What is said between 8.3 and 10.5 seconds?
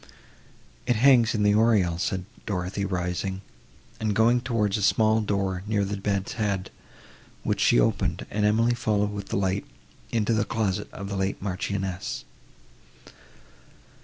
and Emily followed with the light into the